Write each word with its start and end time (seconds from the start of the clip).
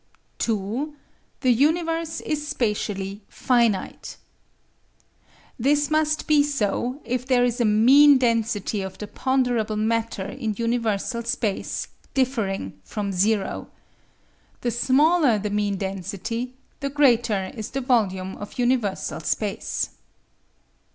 2. 0.39 0.95
The 1.41 1.51
universe 1.51 2.21
is 2.21 2.47
spatially 2.47 3.21
finite. 3.29 4.17
This 5.59 5.91
must 5.91 6.25
be 6.25 6.41
so, 6.41 6.99
if 7.05 7.27
there 7.27 7.45
is 7.45 7.61
a 7.61 7.65
mean 7.65 8.17
density 8.17 8.81
of 8.81 8.97
the 8.97 9.05
ponderable 9.05 9.75
matter 9.77 10.25
in 10.25 10.55
universal 10.57 11.21
space 11.21 11.89
differing 12.15 12.79
from 12.83 13.11
zero. 13.11 13.69
The 14.61 14.71
smaller 14.71 15.37
that 15.37 15.53
mean 15.53 15.77
density, 15.77 16.55
the 16.79 16.89
greater 16.89 17.51
is 17.53 17.69
the 17.69 17.81
volume 17.81 18.37
of 18.37 18.57
universal 18.57 19.19
space. 19.19 19.89